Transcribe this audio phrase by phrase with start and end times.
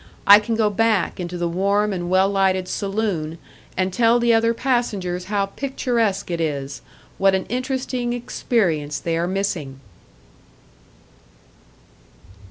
[0.25, 3.37] I can go back into the warm and well lighted saloon
[3.77, 6.81] and tell the other passengers how picturesque it is,
[7.19, 9.79] what an interesting experience they are missing!